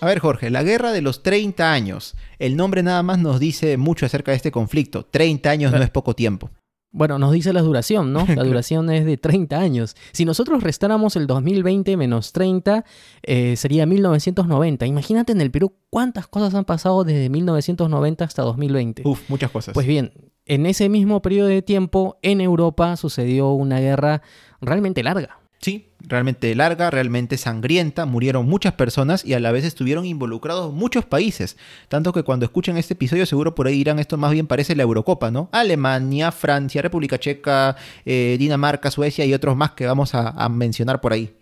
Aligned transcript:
A 0.00 0.06
ver, 0.06 0.18
Jorge, 0.18 0.50
la 0.50 0.62
guerra 0.62 0.92
de 0.92 1.02
los 1.02 1.22
30 1.22 1.72
años. 1.72 2.14
El 2.38 2.56
nombre 2.56 2.82
nada 2.82 3.02
más 3.02 3.18
nos 3.18 3.38
dice 3.38 3.76
mucho 3.76 4.06
acerca 4.06 4.30
de 4.30 4.36
este 4.36 4.50
conflicto. 4.50 5.04
30 5.04 5.50
años 5.50 5.72
no 5.72 5.82
es 5.82 5.90
poco 5.90 6.14
tiempo. 6.14 6.50
Bueno, 6.92 7.18
nos 7.18 7.32
dice 7.32 7.52
la 7.52 7.62
duración, 7.62 8.12
¿no? 8.12 8.26
La 8.34 8.42
duración 8.42 8.90
es 8.90 9.04
de 9.04 9.16
30 9.16 9.58
años. 9.58 9.94
Si 10.12 10.24
nosotros 10.24 10.62
restáramos 10.62 11.14
el 11.16 11.26
2020 11.26 11.96
menos 11.96 12.32
30, 12.32 12.84
eh, 13.22 13.56
sería 13.56 13.86
1990. 13.86 14.86
Imagínate 14.86 15.32
en 15.32 15.40
el 15.40 15.50
Perú 15.50 15.74
cuántas 15.88 16.26
cosas 16.26 16.54
han 16.54 16.64
pasado 16.64 17.04
desde 17.04 17.28
1990 17.28 18.24
hasta 18.24 18.42
2020. 18.42 19.02
Uf, 19.04 19.28
muchas 19.28 19.50
cosas. 19.50 19.74
Pues 19.74 19.86
bien, 19.86 20.12
en 20.46 20.66
ese 20.66 20.88
mismo 20.88 21.22
periodo 21.22 21.48
de 21.48 21.62
tiempo, 21.62 22.18
en 22.22 22.40
Europa 22.40 22.96
sucedió 22.96 23.50
una 23.50 23.78
guerra 23.78 24.22
realmente 24.60 25.04
larga. 25.04 25.39
Sí, 25.60 25.90
realmente 26.00 26.54
larga, 26.54 26.88
realmente 26.90 27.36
sangrienta, 27.36 28.06
murieron 28.06 28.46
muchas 28.46 28.72
personas 28.72 29.26
y 29.26 29.34
a 29.34 29.40
la 29.40 29.52
vez 29.52 29.66
estuvieron 29.66 30.06
involucrados 30.06 30.72
muchos 30.72 31.04
países. 31.04 31.58
Tanto 31.88 32.14
que 32.14 32.22
cuando 32.22 32.46
escuchen 32.46 32.78
este 32.78 32.94
episodio 32.94 33.26
seguro 33.26 33.54
por 33.54 33.66
ahí 33.66 33.74
dirán 33.74 33.98
esto 33.98 34.16
más 34.16 34.32
bien 34.32 34.46
parece 34.46 34.74
la 34.74 34.84
Eurocopa, 34.84 35.30
¿no? 35.30 35.50
Alemania, 35.52 36.32
Francia, 36.32 36.80
República 36.80 37.18
Checa, 37.18 37.76
eh, 38.06 38.36
Dinamarca, 38.38 38.90
Suecia 38.90 39.26
y 39.26 39.34
otros 39.34 39.54
más 39.54 39.72
que 39.72 39.84
vamos 39.84 40.14
a 40.14 40.48
mencionar 40.48 41.02
por 41.02 41.12
ahí. 41.12 41.39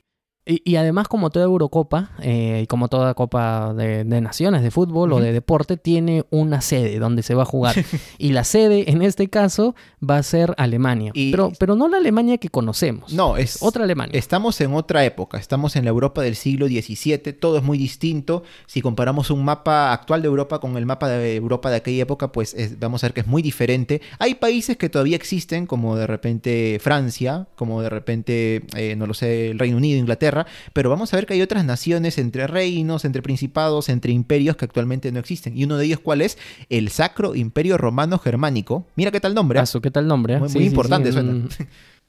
Y, 0.51 0.77
además, 0.77 1.09
como 1.09 1.29
toda 1.29 1.45
Eurocopa, 1.45 2.13
eh, 2.23 2.61
y 2.63 2.67
como 2.67 2.89
toda 2.89 3.13
Copa 3.13 3.75
de, 3.75 4.05
Naciones 4.05 4.63
de 4.63 4.71
fútbol 4.71 5.13
o 5.13 5.21
de 5.21 5.31
deporte, 5.31 5.77
tiene 5.77 6.25
una 6.31 6.63
sede 6.63 6.99
donde 6.99 7.23
se 7.23 7.35
va 7.35 7.43
a 7.43 7.45
jugar. 7.47 7.77
y 8.19 8.31
la 8.31 8.45
sede, 8.45 8.91
en 8.91 9.03
este 9.03 9.29
caso, 9.29 9.75
va 10.03 10.17
a 10.17 10.23
ser 10.23 10.55
Alemania. 10.57 11.13
Pero, 11.15 11.53
pero 11.59 11.77
no 11.77 11.87
la 11.87 11.99
Alemania 11.99 12.39
que 12.39 12.49
conocemos. 12.49 13.13
No, 13.13 13.37
es 13.37 13.63
otra 13.63 13.85
Alemania. 13.85 14.19
Estamos 14.19 14.59
en 14.63 14.73
otra 14.73 15.05
época. 15.05 15.37
Estamos 15.37 15.77
en 15.77 15.85
la 15.85 15.91
Europa 15.91 16.23
del 16.23 16.35
siglo 16.35 16.67
XVII. 16.67 17.35
Todo 17.35 17.59
es 17.59 17.63
muy 17.63 17.77
distinto. 17.77 18.43
Si 18.65 18.81
comparamos 18.81 19.31
un 19.31 19.45
mapa 19.45 19.93
actual 19.93 20.23
de 20.23 20.29
Europa 20.29 20.61
con 20.61 20.79
el 20.79 20.87
mapa 20.87 21.11
de 21.11 21.37
Europa 21.37 21.69
de 21.69 21.77
aquella 21.77 22.05
época, 22.05 22.33
pues 22.33 22.57
vamos 22.81 23.05
a 23.05 23.09
ver 23.09 23.13
que 23.13 23.21
es 23.21 23.27
muy 23.27 23.43
diferente. 23.43 24.01
Hay 24.19 24.37
países 24.37 24.79
que 24.79 24.89
todavía 24.89 25.17
existen, 25.17 25.67
como 25.67 25.95
de 25.95 26.07
repente 26.07 26.79
Francia, 26.81 27.49
como 27.55 27.83
de 27.83 27.91
repente, 27.91 28.63
eh, 28.75 28.97
no 28.97 29.07
lo 29.07 29.13
sé, 29.13 29.51
el 29.51 29.59
Reino 29.59 29.77
Unido, 29.77 29.99
Inglaterra 29.99 30.38
pero 30.73 30.91
vamos 30.91 31.13
a 31.13 31.17
ver 31.17 31.27
que 31.27 31.35
hay 31.35 31.43
otras 31.43 31.65
naciones 31.65 32.19
entre 32.19 32.47
reinos, 32.47 33.05
entre 33.05 33.23
principados, 33.23 33.89
entre 33.89 34.13
imperios 34.13 34.57
que 34.57 34.65
actualmente 34.65 35.11
no 35.13 35.21
existen. 35.21 35.57
Y 35.57 35.65
uno 35.65 35.77
de 35.77 35.87
ellos, 35.87 36.01
¿cuál 36.01 36.21
es? 36.21 36.39
El 36.69 36.91
Sacro 36.91 37.35
Imperio 37.35 37.79
Romano 37.79 38.19
Germánico. 38.19 38.87
Mira 38.97 39.11
qué 39.11 39.21
tal 39.21 39.35
nombre. 39.35 39.61
¿eh? 39.61 39.81
¿qué 39.83 39.91
tal 39.91 40.07
nombre? 40.07 40.35
¿eh? 40.35 40.41
Muy, 40.41 40.65
importante 40.65 41.13
suena. 41.13 41.33
Mm. 41.33 41.49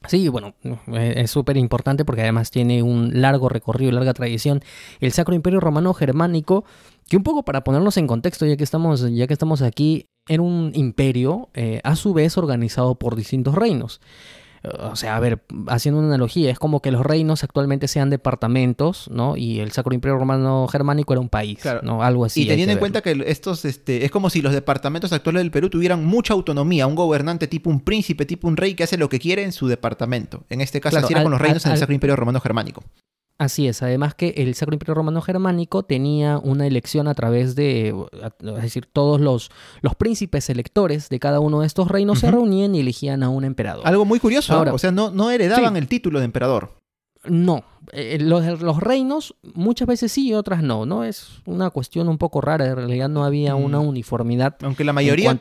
Sí, 0.08 0.28
bueno, 0.28 0.54
eh, 0.64 1.14
es 1.18 1.30
súper 1.30 1.58
importante 1.58 2.06
porque 2.06 2.22
además 2.22 2.50
tiene 2.50 2.82
un 2.82 3.20
largo 3.20 3.50
recorrido, 3.50 3.92
larga 3.92 4.14
tradición. 4.14 4.62
El 5.00 5.12
Sacro 5.12 5.34
Imperio 5.34 5.60
Romano 5.60 5.92
Germánico, 5.92 6.64
que 7.08 7.18
un 7.18 7.22
poco 7.22 7.44
para 7.44 7.64
ponernos 7.64 7.98
en 7.98 8.06
contexto, 8.06 8.46
ya 8.46 8.56
que 8.56 8.64
estamos, 8.64 9.06
ya 9.12 9.26
que 9.26 9.34
estamos 9.34 9.60
aquí, 9.60 10.06
era 10.26 10.42
un 10.42 10.72
imperio 10.74 11.50
a 11.84 11.96
su 11.96 12.14
vez 12.14 12.38
organizado 12.38 12.94
por 12.94 13.14
distintos 13.14 13.54
reinos. 13.54 14.00
O 14.62 14.94
sea, 14.94 15.16
a 15.16 15.20
ver, 15.20 15.42
haciendo 15.68 16.00
una 16.00 16.08
analogía, 16.08 16.50
es 16.50 16.58
como 16.58 16.80
que 16.80 16.90
los 16.90 17.04
reinos 17.04 17.42
actualmente 17.44 17.88
sean 17.88 18.10
departamentos, 18.10 19.08
¿no? 19.10 19.36
Y 19.36 19.60
el 19.60 19.72
Sacro 19.72 19.94
Imperio 19.94 20.18
Romano 20.18 20.68
Germánico 20.68 21.14
era 21.14 21.20
un 21.20 21.30
país, 21.30 21.60
¿no? 21.82 22.02
Algo 22.02 22.26
así. 22.26 22.42
Y 22.42 22.46
teniendo 22.46 22.72
en 22.72 22.78
cuenta 22.78 23.00
que 23.00 23.24
estos, 23.26 23.64
este, 23.64 24.04
es 24.04 24.10
como 24.10 24.28
si 24.28 24.42
los 24.42 24.52
departamentos 24.52 25.12
actuales 25.12 25.42
del 25.42 25.50
Perú 25.50 25.70
tuvieran 25.70 26.04
mucha 26.04 26.34
autonomía, 26.34 26.86
un 26.86 26.94
gobernante 26.94 27.48
tipo 27.48 27.70
un 27.70 27.80
príncipe, 27.80 28.26
tipo 28.26 28.48
un 28.48 28.56
rey 28.56 28.74
que 28.74 28.84
hace 28.84 28.98
lo 28.98 29.08
que 29.08 29.18
quiere 29.18 29.44
en 29.44 29.52
su 29.52 29.66
departamento. 29.66 30.44
En 30.50 30.60
este 30.60 30.80
caso, 30.80 30.98
así 30.98 31.12
era 31.12 31.22
con 31.22 31.32
los 31.32 31.40
reinos 31.40 31.64
en 31.64 31.72
el 31.72 31.78
Sacro 31.78 31.94
Imperio 31.94 32.16
Romano 32.16 32.40
Germánico. 32.40 32.82
Así 33.40 33.66
es, 33.66 33.82
además 33.82 34.14
que 34.14 34.34
el 34.36 34.54
Sacro 34.54 34.74
Imperio 34.74 34.92
Romano 34.92 35.22
Germánico 35.22 35.82
tenía 35.82 36.36
una 36.36 36.66
elección 36.66 37.08
a 37.08 37.14
través 37.14 37.54
de, 37.54 37.88
es 37.88 38.62
decir, 38.62 38.84
todos 38.84 39.18
los, 39.18 39.50
los 39.80 39.94
príncipes 39.94 40.50
electores 40.50 41.08
de 41.08 41.18
cada 41.18 41.40
uno 41.40 41.62
de 41.62 41.66
estos 41.66 41.88
reinos 41.88 42.18
se 42.18 42.30
reunían 42.30 42.74
y 42.74 42.80
elegían 42.80 43.22
a 43.22 43.30
un 43.30 43.44
emperador. 43.44 43.88
Algo 43.88 44.04
muy 44.04 44.20
curioso, 44.20 44.52
Ahora, 44.52 44.74
o 44.74 44.78
sea, 44.78 44.90
no, 44.90 45.10
no 45.10 45.30
heredaban 45.30 45.78
el 45.78 45.88
título 45.88 46.18
de 46.18 46.26
emperador. 46.26 46.79
No, 47.24 47.64
eh, 47.92 48.18
los, 48.18 48.60
los, 48.60 48.78
reinos 48.78 49.34
muchas 49.54 49.86
veces 49.86 50.12
sí 50.12 50.28
y 50.28 50.34
otras 50.34 50.62
no, 50.62 50.86
¿no? 50.86 51.04
Es 51.04 51.42
una 51.44 51.68
cuestión 51.70 52.08
un 52.08 52.18
poco 52.18 52.40
rara, 52.40 52.66
en 52.66 52.76
realidad 52.76 53.08
no 53.08 53.24
había 53.24 53.54
una 53.56 53.80
mm. 53.80 53.88
uniformidad. 53.88 54.56
Aunque 54.62 54.84
la 54.84 54.92
mayoría 54.92 55.34
de 55.34 55.38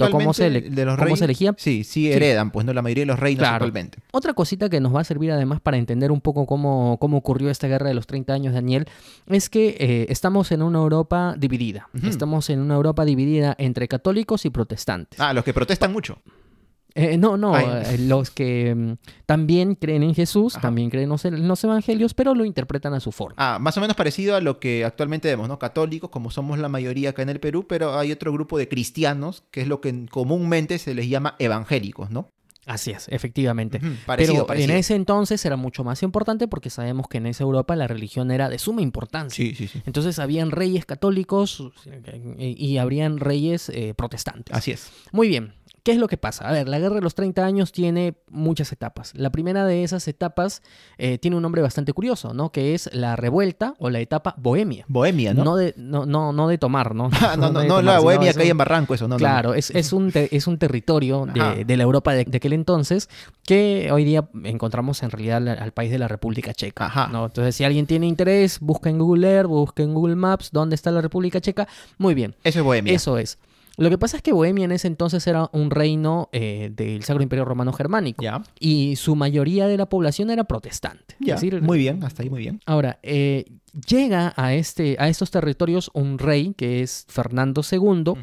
los 0.86 1.00
reinos 1.00 1.20
se 1.20 1.26
elegía. 1.26 1.54
Sí, 1.58 1.84
sí 1.84 2.12
heredan, 2.12 2.52
pues 2.52 2.66
no 2.66 2.74
la 2.74 2.82
mayoría 2.82 3.04
de 3.04 3.08
los 3.08 3.20
reinos 3.20 3.48
actualmente. 3.48 4.00
Otra 4.12 4.34
cosita 4.34 4.70
que 4.70 4.80
nos 4.80 4.94
va 4.94 5.02
a 5.02 5.04
servir 5.04 5.32
además 5.32 5.62
para 5.62 5.78
entender 5.78 6.12
un 6.12 6.22
poco 6.22 6.46
cómo, 6.46 6.98
cómo 7.00 7.18
ocurrió 7.18 7.50
esta 7.50 7.68
guerra 7.68 7.88
de 7.88 7.94
los 7.94 8.08
30 8.08 8.34
años, 8.34 8.54
Daniel, 8.54 8.86
es 9.28 9.50
que 9.50 9.78
eh, 9.80 10.08
estamos 10.10 10.52
en 10.52 10.62
una 10.62 10.80
Europa 10.80 11.36
dividida. 11.38 11.88
Estamos 12.04 12.50
en 12.50 12.60
una 12.60 12.76
Europa 12.76 13.06
dividida 13.06 13.56
entre 13.58 13.88
católicos 13.88 14.46
y 14.46 14.50
protestantes. 14.50 15.20
Ah, 15.20 15.34
los 15.34 15.44
que 15.44 15.54
protestan 15.54 15.94
mucho. 15.94 16.18
Eh, 17.00 17.18
no, 17.18 17.38
no, 17.38 17.58
eh, 17.58 17.98
los 17.98 18.30
que 18.30 18.76
mm, 18.76 18.94
también 19.26 19.76
creen 19.76 20.04
en 20.04 20.14
Jesús, 20.14 20.58
también 20.62 20.90
creen 20.90 21.10
en 21.24 21.48
los, 21.48 21.64
evangelios, 21.64 22.14
pero 22.14 22.36
lo 22.36 22.44
interpretan 22.44 22.94
a 22.94 23.00
su 23.00 23.12
forma. 23.12 23.36
Ah, 23.38 23.58
más 23.60 23.78
o 23.78 23.82
menos 23.82 23.96
parecido 23.96 24.36
a 24.36 24.42
lo 24.42 24.60
que 24.60 24.84
actualmente 24.84 25.30
vemos, 25.30 25.48
¿no? 25.48 25.60
Católicos, 25.60 26.10
como 26.10 26.30
somos 26.30 26.60
la 26.60 26.68
mayoría 26.68 27.12
acá 27.12 27.22
en 27.22 27.30
el 27.30 27.40
Perú, 27.40 27.66
pero 27.68 27.98
hay 27.98 28.12
otro 28.12 28.34
grupo 28.34 28.58
de 28.58 28.68
cristianos, 28.68 29.44
que 29.52 29.62
es 29.62 29.68
lo 29.68 29.80
que 29.80 30.08
comúnmente 30.10 30.78
se 30.78 30.94
les 30.94 31.08
llama 31.08 31.36
evangélicos, 31.40 32.10
¿no? 32.10 32.32
Así 32.70 32.92
es, 32.92 33.08
efectivamente. 33.10 33.82
pero 34.06 34.54
en 34.54 34.70
ese 34.70 34.94
entonces 34.94 35.44
era 35.44 35.56
mucho 35.56 35.84
más 35.84 36.04
importante 36.04 36.48
porque 36.48 36.70
sabemos 36.70 37.08
que 37.08 37.18
en 37.18 37.26
esa 37.26 37.44
Europa 37.44 37.76
la 37.76 37.88
religión 37.88 38.30
era 38.30 38.48
de 38.48 38.60
suma 38.60 38.84
importancia. 38.84 39.36
Sí, 39.36 39.56
sí, 39.56 39.68
sí. 39.68 39.82
Entonces 39.88 40.20
habían 40.20 40.52
reyes 40.52 40.86
católicos 40.86 41.64
y, 42.38 42.78
habrían 42.78 43.18
reyes 43.18 43.70
eh, 43.70 43.96
protestantes. 43.96 44.56
Así 44.56 44.70
es. 44.70 44.92
Muy 45.12 45.30
bien. 45.30 45.56
¿Qué 45.90 45.94
es 45.94 46.00
lo 46.00 46.08
que 46.08 46.18
pasa? 46.18 46.48
A 46.48 46.52
ver, 46.52 46.70
la 46.70 46.78
guerra 46.78 46.94
de 46.94 47.02
los 47.02 47.16
30 47.16 47.44
años 47.44 47.72
tiene 47.72 48.14
muchas 48.30 48.72
etapas. 48.72 49.12
La 49.16 49.32
primera 49.32 49.66
de 49.66 49.84
esas 49.84 50.08
etapas 50.08 50.62
eh, 51.00 51.18
tiene 51.18 51.36
un 51.36 51.42
nombre 51.42 51.64
bastante 51.64 51.94
curioso, 51.94 52.32
¿no? 52.32 52.52
Que 52.52 52.76
es 52.76 52.92
la 52.94 53.16
revuelta 53.16 53.74
o 53.80 53.90
la 53.90 54.00
etapa 54.00 54.36
bohemia. 54.38 54.86
Bohemia, 54.88 55.34
¿no? 55.34 55.44
No 55.44 55.56
de, 55.56 55.74
no, 55.78 56.06
no, 56.06 56.48
de 56.48 56.60
tomar, 56.60 56.94
¿no? 56.94 57.10
Ah, 57.20 57.36
no, 57.36 57.52
no, 57.52 57.64
no, 57.64 57.82
la 57.82 57.98
bohemia 57.98 58.34
que 58.34 58.44
hay 58.44 58.52
en 58.52 58.58
Barranco, 58.60 58.94
eso, 58.94 59.08
no. 59.08 59.18
Claro, 59.18 59.56
Es, 59.56 59.72
es, 59.72 59.92
un 59.92 60.12
es 60.14 60.46
un 60.46 60.60
territorio 60.60 61.26
de, 61.26 61.78
la 61.78 61.84
Europa 61.84 62.14
de, 62.14 62.22
aquel 62.22 62.54
entonces 62.54 63.10
que 63.44 63.90
hoy 63.92 64.04
día 64.04 64.30
encontramos 64.44 65.02
en 65.02 65.10
realidad 65.10 65.48
al, 65.48 65.72
país 65.72 65.90
de 65.90 65.98
la 65.98 66.08
República 66.08 66.54
Checa. 66.54 66.86
Ajá. 66.86 67.08
¿no? 67.12 67.26
Entonces, 67.26 67.56
si 67.56 67.64
alguien 67.64 67.88
tiene 67.88 68.06
interés, 68.06 68.60
busca 68.60 68.92
en 68.92 69.00
Google 69.00 69.28
Earth, 69.28 69.48
busca 69.48 69.82
en 69.82 69.96
Google 69.96 70.18
Maps 70.18 70.52
dónde 70.52 70.76
está 70.76 70.92
la 70.92 71.02
República 71.02 71.42
Checa. 71.42 71.68
Muy 71.98 72.14
bien. 72.14 72.36
Eso 72.44 72.60
es 72.60 72.66
bohemia. 72.66 72.94
Eso 72.94 73.18
es. 73.18 73.40
Lo 73.80 73.90
que 73.90 73.98
pasa 73.98 74.18
es 74.18 74.24
que 74.24 74.34
Bohemia 74.34 74.66
en 74.66 74.72
ese 74.72 74.88
entonces 74.88 75.26
era 75.26 75.50
un 75.54 75.72
reino 75.72 76.30
eh, 76.32 76.72
del 76.74 77.04
Sacro 77.04 77.24
Imperio 77.24 77.46
Romano 77.46 77.74
Germánico. 77.74 78.24
Y 78.60 78.96
su 78.98 79.16
mayoría 79.16 79.68
de 79.68 79.78
la 79.78 79.88
población 79.88 80.30
era 80.30 80.44
protestante. 80.44 81.16
muy 81.62 81.80
bien, 81.80 82.04
hasta 82.04 82.24
ahí 82.24 82.30
muy 82.30 82.42
bien. 82.42 82.60
Ahora, 82.66 83.00
eh, 83.04 83.46
llega 83.88 84.34
a, 84.36 84.54
este, 84.54 84.98
a 85.00 85.08
estos 85.08 85.32
territorios 85.32 85.90
un 85.94 86.20
rey 86.20 86.54
que 86.56 86.82
es 86.82 87.06
Fernando 87.08 87.62
II, 87.70 88.14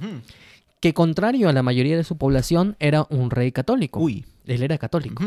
que 0.80 0.92
contrario 0.92 1.48
a 1.48 1.52
la 1.52 1.62
mayoría 1.62 1.96
de 1.96 2.04
su 2.04 2.16
población 2.18 2.76
era 2.78 3.06
un 3.08 3.30
rey 3.30 3.52
católico. 3.52 4.00
Uy. 4.00 4.24
Él 4.46 4.62
era 4.62 4.78
católico. 4.78 5.24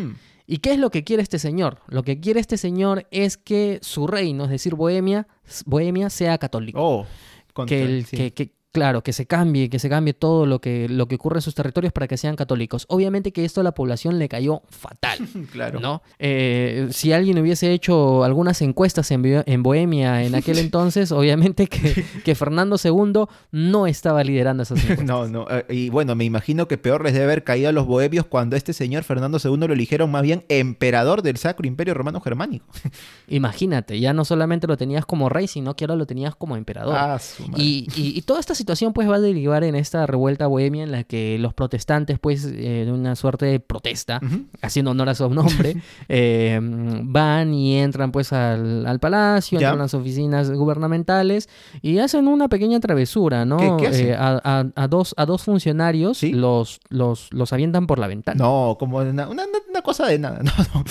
¿Y 0.48 0.58
qué 0.58 0.72
es 0.72 0.80
lo 0.80 0.90
que 0.90 1.04
quiere 1.04 1.22
este 1.22 1.38
señor? 1.38 1.80
Lo 1.88 2.04
que 2.04 2.20
quiere 2.20 2.40
este 2.40 2.58
señor 2.58 3.08
es 3.12 3.38
que 3.38 3.80
su 3.82 4.08
reino, 4.08 4.46
es 4.46 4.50
decir, 4.50 4.76
Bohemia, 4.76 5.28
Bohemia 5.66 6.10
sea 6.10 6.38
católico. 6.38 6.80
Oh, 6.82 7.06
que, 7.66 7.84
el, 7.84 8.06
que, 8.08 8.54
Claro, 8.72 9.02
que 9.02 9.14
se 9.14 9.26
cambie, 9.26 9.68
que 9.68 9.80
se 9.80 9.90
cambie 9.90 10.14
todo 10.14 10.46
lo 10.46 10.62
que, 10.62 10.88
lo 10.90 11.08
que 11.08 11.16
ocurre 11.16 11.40
en 11.40 11.42
sus 11.42 11.56
territorios 11.56 11.92
para 11.92 12.08
que 12.08 12.18
sean 12.18 12.36
católicos. 12.36 12.86
Obviamente 12.88 13.32
que 13.32 13.44
esto 13.44 13.62
a 13.62 13.64
la 13.64 13.72
población 13.72 14.20
le 14.20 14.30
cayó 14.30 14.62
fatal. 14.70 15.18
claro. 15.52 15.80
¿no? 15.80 16.04
Eh, 16.20 16.88
si 16.92 17.12
alguien 17.12 17.40
hubiese 17.40 17.72
hecho 17.74 18.24
algunas 18.24 18.62
encuestas 18.62 19.10
en, 19.10 19.44
en 19.44 19.64
Bohemia 19.64 20.24
en 20.24 20.36
aquel 20.36 20.60
entonces, 20.60 21.12
obviamente 21.12 21.66
que, 21.66 22.06
que, 22.24 22.36
Fernando 22.36 22.76
II 22.84 23.26
no 23.52 23.88
estaba 23.88 24.24
liderando 24.24 24.62
esas 24.62 24.80
encuestas. 24.84 25.08
no, 25.08 25.28
no. 25.28 25.48
Eh, 25.50 25.66
y 25.70 25.90
bueno, 25.90 26.14
me 26.14 26.26
imagino 26.26 26.68
que 26.68 26.78
peor 26.78 27.04
les 27.04 27.14
debe 27.14 27.26
haber 27.26 27.44
caído 27.44 27.70
a 27.70 27.72
los 27.72 27.88
bohemios 27.88 28.28
cuando 28.28 28.56
este 28.56 28.74
señor 28.74 29.04
Fernando 29.04 29.40
II 29.44 29.58
lo 29.58 29.74
eligieron 29.74 30.12
más 30.12 30.22
bien 30.22 30.46
emperador 30.48 31.24
del 31.24 31.38
Sacro 31.38 31.66
Imperio 31.66 31.96
Romano 31.96 32.22
Germánico. 32.22 32.68
Imagínate, 33.30 34.00
ya 34.00 34.14
no 34.14 34.26
solamente 34.26 34.68
lo 34.68 34.78
tenías 34.78 35.08
como 35.08 35.28
rey, 35.28 35.48
sino 35.48 35.76
que 35.76 35.86
ahora 35.86 35.96
lo 35.96 36.06
tenías 36.06 36.36
como 36.36 36.56
emperador. 36.56 36.96
Ah, 36.96 37.20
y, 37.56 37.88
y, 37.96 38.16
y 38.16 38.22
todas 38.22 38.42
estas 38.42 38.59
situación 38.60 38.94
pues 38.94 39.10
va 39.10 39.16
a 39.16 39.20
derivar 39.20 39.64
en 39.64 39.74
esta 39.76 40.06
revuelta 40.06 40.46
bohemia 40.46 40.84
en 40.84 40.92
la 40.92 41.04
que 41.04 41.38
los 41.40 41.56
protestantes 41.56 42.20
pues 42.20 42.46
eh, 42.46 42.84
de 42.86 42.92
una 42.92 43.16
suerte 43.16 43.48
de 43.48 43.60
protesta, 43.60 44.22
haciendo 44.62 44.92
honor 44.92 45.10
a 45.10 45.16
su 45.16 45.28
nombre, 45.30 45.78
eh, 46.10 46.60
van 46.62 47.54
y 47.54 47.78
entran 47.78 48.12
pues 48.12 48.32
al, 48.34 48.86
al 48.86 49.00
palacio, 49.00 49.60
Ya. 49.60 49.70
entran 49.70 49.80
a 49.82 49.84
las 49.86 49.94
oficinas 49.96 50.52
gubernamentales 50.52 51.50
y 51.82 51.98
hacen 52.00 52.28
una 52.28 52.48
pequeña 52.50 52.80
travesura, 52.80 53.46
¿no? 53.46 53.58
¿Qué- 53.58 53.74
qué 53.80 53.88
hacen? 53.88 54.08
Eh, 54.10 54.16
a, 54.16 54.40
a- 54.44 54.66
a 54.76 54.88
dos, 54.88 55.14
a 55.18 55.26
dos 55.26 55.42
funcionarios 55.44 56.18
Sí. 56.20 56.32
los, 56.34 56.80
los, 56.90 57.32
los 57.32 57.54
avientan 57.54 57.88
por 57.88 57.98
la 58.00 58.08
ventana. 58.08 58.38
No, 58.44 58.76
como 58.80 58.98
una, 58.98 59.28
una- 59.28 59.46
una 59.70 59.82
cosa 59.82 60.06
de 60.08 60.20
nada. 60.20 60.40
No, 60.50 60.52
no. 60.74 60.84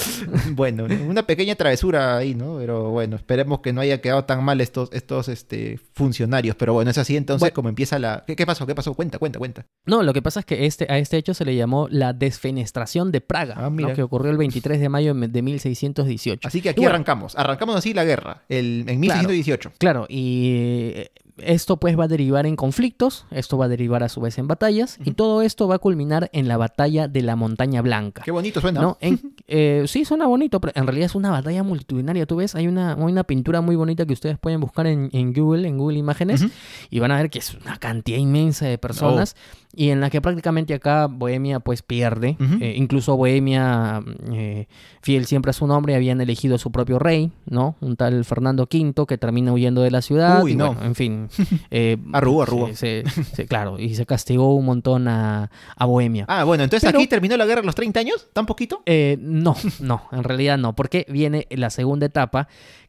Bueno, 0.55 0.87
una 1.09 1.23
pequeña 1.25 1.55
travesura 1.55 2.17
ahí, 2.17 2.35
¿no? 2.35 2.57
Pero 2.59 2.91
bueno, 2.91 3.17
esperemos 3.17 3.61
que 3.61 3.73
no 3.73 3.81
haya 3.81 4.01
quedado 4.01 4.25
tan 4.25 4.43
mal 4.45 4.61
estos, 4.61 4.89
estos 4.93 5.29
este, 5.29 5.79
funcionarios. 5.95 6.57
Pero 6.57 6.73
bueno, 6.75 6.91
es 6.91 6.99
así 6.99 7.17
entonces. 7.17 7.43
Como 7.59 7.69
empieza 7.71 7.99
la... 7.99 8.23
¿Qué, 8.25 8.37
qué 8.37 8.47
pasó? 8.47 8.69
¿Qué 8.69 8.75
pasó? 8.77 8.95
Cuenta, 8.95 9.19
cuenta, 9.19 9.41
cuenta. 9.41 9.67
No, 9.85 10.05
lo 10.05 10.13
que 10.13 10.23
pasa 10.23 10.39
es 10.39 10.47
que 10.47 10.67
este, 10.67 10.87
a 10.89 10.97
este 10.99 11.17
hecho 11.17 11.35
se 11.35 11.45
le 11.45 11.57
llamó 11.57 11.89
la 11.91 12.13
desfenestración 12.13 13.11
de 13.11 13.21
Praga, 13.21 13.55
Ah, 13.59 13.69
¿no? 13.69 13.95
que 13.95 14.03
ocurrió 14.05 14.31
el 14.31 14.37
23 14.37 14.79
de 14.79 14.89
mayo 14.89 15.13
de 15.13 15.43
1618. 15.43 16.47
Así 16.47 16.63
que 16.63 16.69
aquí 16.69 16.79
bueno, 16.79 16.91
arrancamos. 16.91 17.35
Arrancamos 17.35 17.75
así 17.75 17.95
la 17.95 18.05
guerra, 18.05 18.45
el, 18.49 18.85
en 18.87 19.01
1618. 19.01 19.73
Claro, 19.77 20.07
y 20.09 20.93
eh, 20.95 21.11
esto 21.43 21.77
pues 21.79 21.99
va 21.99 22.05
a 22.05 22.09
derivar 22.09 22.47
en 22.47 22.57
conflictos, 22.57 23.27
esto 23.31 23.59
va 23.59 23.67
a 23.67 23.69
derivar 23.69 24.03
a 24.03 24.09
su 24.09 24.21
vez 24.21 24.39
en 24.39 24.47
batallas, 24.49 24.99
y 25.05 25.13
todo 25.13 25.43
esto 25.43 25.69
va 25.69 25.77
a 25.77 25.79
culminar 25.79 26.31
en 26.33 26.49
la 26.49 26.57
batalla 26.57 27.09
de 27.09 27.23
la 27.23 27.37
Montaña 27.37 27.83
Blanca. 27.83 28.23
Qué 28.25 28.31
bonito 28.31 28.61
suena. 28.61 28.81
¿no? 28.81 28.97
En- 29.01 29.35
eh, 29.47 29.85
sí, 29.87 30.05
suena 30.05 30.27
bonito, 30.27 30.61
pero 30.61 30.73
en 30.77 30.87
realidad 30.87 31.07
es 31.07 31.15
una 31.15 31.31
batalla 31.31 31.63
multitudinaria. 31.63 32.27
Tú 32.27 32.37
ves, 32.37 32.55
hay 32.55 32.67
una, 32.67 32.93
hay 32.95 33.03
una 33.03 33.25
pintura 33.25 33.61
muy 33.61 33.77
bonita 33.77 34.05
que 34.07 34.13
ustedes 34.13 34.39
pueden 34.39 34.61
buscar 34.61 34.87
en, 34.87 35.09
en 35.13 35.33
Google, 35.33 35.67
en 35.69 35.79
Google 35.79 35.99
Imágenes, 35.99 36.45
y 36.91 36.99
van 36.99 37.11
a 37.13 37.17
ver 37.17 37.31
que 37.31 37.39
es 37.39 37.55
una 37.55 37.77
cantidad 37.79 38.19
inmensa 38.19 38.67
de 38.67 38.79
personas, 38.79 39.37
y 39.75 39.91
en 39.91 40.01
la 40.01 40.11
que 40.11 40.21
prácticamente 40.21 40.75
acá 40.75 41.07
Bohemia 41.07 41.61
pues 41.61 41.83
pierde. 41.83 42.37
Eh, 42.61 42.75
incluso 42.77 43.17
Bohemia, 43.17 44.03
eh, 44.33 44.67
fiel 45.03 45.27
siempre 45.27 45.51
a 45.51 45.53
su 45.53 45.67
nombre, 45.67 45.95
habían 45.95 46.21
elegido 46.21 46.57
a 46.57 46.59
su 46.59 46.73
propio 46.73 46.99
rey, 46.99 47.31
¿no? 47.47 47.77
Un 47.81 47.97
tal 47.97 48.25
Fernando 48.25 48.65
V 48.71 49.07
que 49.07 49.19
termina 49.19 49.53
huyendo 49.53 49.83
de 49.83 49.91
la 49.91 50.03
ciudad. 50.03 50.43
Uy, 50.43 50.53
y 50.53 50.57
no. 50.57 50.69
bueno, 50.75 50.85
en 50.85 50.95
fin. 50.95 51.28
eh, 51.71 51.97
Arrugó, 52.13 52.43
arrugó. 52.43 52.67
se- 52.69 53.05
se- 53.09 53.25
se- 53.25 53.47
claro, 53.47 53.79
y 53.79 53.95
se 53.95 54.07
castigó 54.07 54.55
un 54.55 54.65
montón 54.67 55.09
a, 55.09 55.51
a 55.77 55.85
Bohemia. 55.87 56.25
Ah, 56.29 56.45
bueno, 56.45 56.65
entonces 56.65 56.87
Pero- 56.89 56.99
aquí 56.99 57.07
terminó 57.09 57.37
la 57.37 57.47
guerra 57.47 57.61
a 57.63 57.65
los 57.65 57.75
30 57.75 58.01
años, 58.01 58.29
tan 58.33 58.47
poquito. 58.47 58.83
Eh, 58.87 59.17
no, 59.21 59.57
no, 59.81 60.03
en 60.13 60.25
realidad 60.25 60.59
no, 60.59 60.75
porque 60.75 61.07
viene 61.09 61.47
la 61.51 61.71
segunda 61.71 62.07
etapa 62.07 62.49